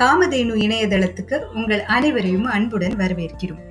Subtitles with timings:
[0.00, 3.62] காமதேனு இணையதளத்துக்கு உங்கள் அனைவரையும் அன்புடன் வரவேற்கிறோம்.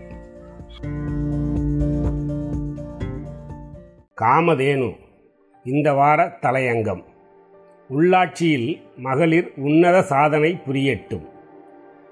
[4.22, 4.96] காமதேனு
[5.64, 7.04] இந்த வார தலையங்கம்.
[7.90, 11.26] உள்ளாட்சியில் மகளிர் உன்னத சாதனை புரியட்டும்.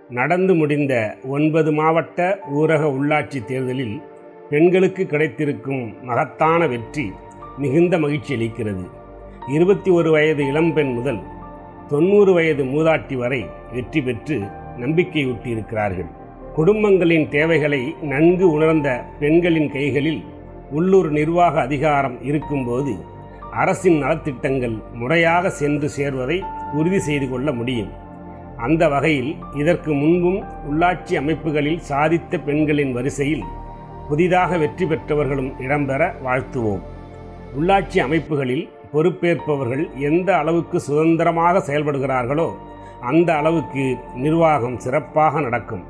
[0.10, 4.02] நடந்து முடிந்த ஒன்பது மாவட்ட ஊரக உள்ளாட்சி தேர்தலில்
[4.50, 7.12] பெண்களுக்கு கிடைத்திருக்கும் மகத்தான வெற்றி
[7.58, 8.90] மிகுந்த மகிழ்ச்சி அளிக்கிறது.
[9.48, 11.20] இருபத்தி ஒரு வயது இளம்பெண் முதல்
[11.90, 14.38] தொண்ணூறு வயது மூதாட்டி வரை வெற்றி பெற்று
[14.78, 16.10] நம்பிக்கையூட்டியிருக்கிறார்கள்.
[16.56, 20.22] குடும்பங்களின் தேவைகளை நன்கு உணர்ந்த பெண்களின் கைகளில்
[20.72, 22.94] உள்ளூர் நிர்வாக அதிகாரம் இருக்கும்போது
[23.52, 26.38] அரசின் நலத்திட்டங்கள் முறையாக சென்று சேர்வதை
[26.74, 27.92] உறுதி செய்து கொள்ள முடியும்.
[28.58, 33.44] அந்த வகையில் இதற்கு முன்பும் உள்ளாட்சி அமைப்புகளில் சாதித்த பெண்களின் வரிசையில்
[34.10, 36.84] புதிதாக வெற்றி பெற்றவர்களும் இடம்பெற வாழ்த்துவோம்.
[37.58, 42.48] உள்ளாட்சி அமைப்புகளில் பொறுப்பேற்பவர்கள் எந்த அளவுக்கு சுதந்திரமாக செயல்படுகிறார்களோ
[43.10, 43.86] அந்த அளவுக்கு
[44.16, 45.84] நிர்வாகம் சிறப்பாக நடக்கும்.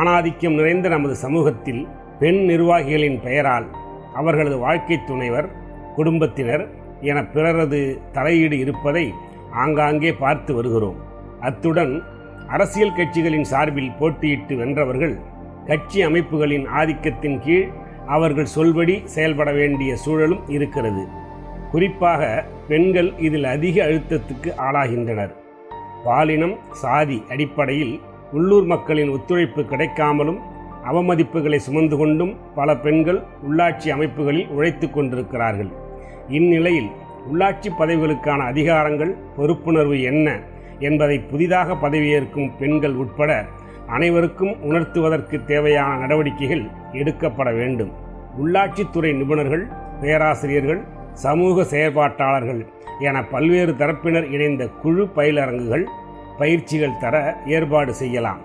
[0.00, 1.82] ஆணாதிக்கம் நிறைந்த நமது சமூகத்தில்
[2.20, 3.66] பெண் நிர்வாகிகளின் பெயரால்
[4.14, 5.48] அவர்களது வாழ்க்கை துணைவர்
[5.96, 6.64] குடும்பத்தினர்
[7.00, 7.80] என பிறரது
[8.16, 9.04] தலையீடு இருப்பதை
[9.62, 10.98] ஆங்காங்கே பார்த்து வருகிறோம்.
[11.40, 11.94] அத்துடன்
[12.48, 15.14] அரசியல் கட்சிகளின் சார்பில் போட்டியிட்டு வென்றவர்கள்
[15.66, 17.68] கட்சி அமைப்புகளின் ஆதிக்கத்தின் கீழ்
[18.16, 21.02] அவர்கள் சொல்படி செயல்பட வேண்டிய சூழலும் இருக்கிறது.
[21.72, 25.32] குறிப்பாக பெண்கள் இதில் அதிக அழுத்தத்துக்கு ஆளாகின்றனர்.
[26.04, 28.00] பாலினம் சாதி அடிப்படையில்
[28.32, 30.38] உள்ளூர் மக்களின் ஒத்துழைப்பு கிடைக்காமலும்
[30.84, 35.70] அவமதிப்புகளை சுமந்து கொண்டும் பல பெண்கள் உள்ளாட்சி அமைப்புகளில் உழைத்து கொண்டிருக்கிறார்கள்.
[36.28, 36.90] இந்நிலையில்
[37.32, 40.40] உள்ளாட்சி பதவிகளுக்கான அதிகாரங்கள் பொறுப்புணர்வு என்ன
[40.78, 43.44] என்பதை புதிதாக பதவியேற்கும் பெண்கள் உட்பட
[43.86, 47.92] அனைவருக்கும் உணர்த்துவதற்கு தேவையான நடவடிக்கைகள் எடுக்கப்பட வேண்டும்.
[48.42, 49.64] உள்ளாட்சித்துறை நிபுணர்கள்
[50.00, 52.60] பேராசிரியர்கள் சமூக செயற்பாட்டாளர்கள்
[53.08, 55.84] என பல்வேறு தரப்பினர் இணைந்த குழு பயிலரங்குகள்
[56.38, 57.16] பயிற்சிகள் தர
[57.54, 58.40] ஏற்பாடு செய்யலாம்.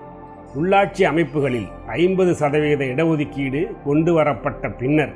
[0.60, 1.68] உள்ளாட்சி அமைப்புகளில்
[2.02, 5.14] ஐம்பது சதவீத இடஒதுக்கீடு கொண்டு வரப்பட்ட பின்னர்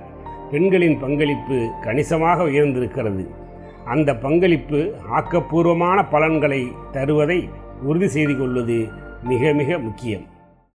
[0.51, 3.23] பெண்களின் பங்களிப்பு கணிசமாக உயர்ந்திருக்கிறது.
[3.93, 4.79] அந்த பங்களிப்பு
[5.17, 6.61] ஆக்கப்பூர்வமான பலன்களை
[6.95, 7.39] தருவதை
[7.89, 8.79] உறுதி செய்து கொள்வது
[9.23, 10.25] மிக மிக முக்கியம்.